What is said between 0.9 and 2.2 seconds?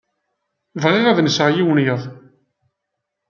ad nseɣ yiwen yiḍ.